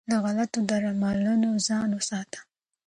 [0.09, 2.39] له غلطو درملنو ځان وساته.